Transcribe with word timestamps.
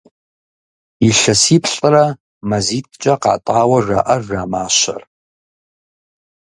Илъэсиплӏрэ 1.07 2.05
мазитӏкӏэ 2.49 3.13
къатӏауэ 3.21 3.79
жаӏэж 3.85 4.25
а 4.41 4.43
мащэр. 4.51 5.01